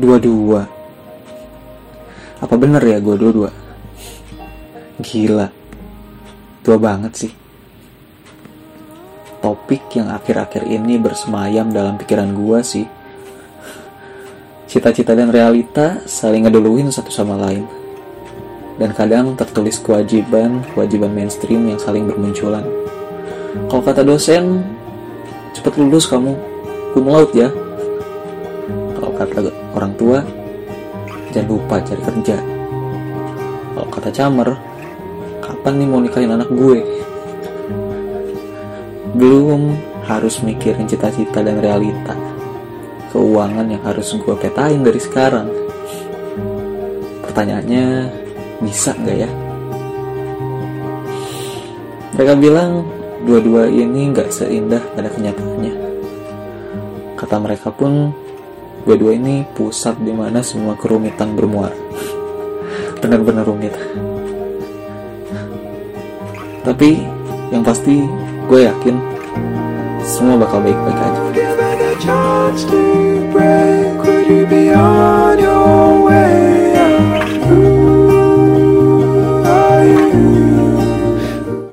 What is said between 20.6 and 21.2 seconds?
kewajiban